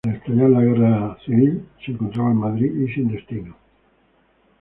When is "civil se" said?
1.25-1.91